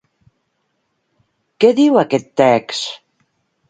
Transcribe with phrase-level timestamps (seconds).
[1.61, 2.95] Què diu aquest text?